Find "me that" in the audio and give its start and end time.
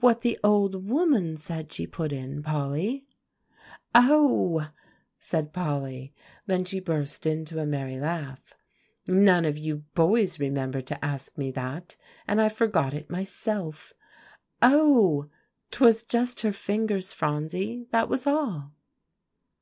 11.38-11.96